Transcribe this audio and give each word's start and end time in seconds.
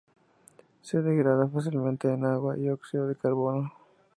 Se 0.81 0.99
degrada 1.03 1.47
fácilmente 1.47 2.11
en 2.11 2.25
agua 2.25 2.57
y 2.57 2.69
óxido 2.69 3.05
de 3.07 3.15
carbono. 3.15 3.71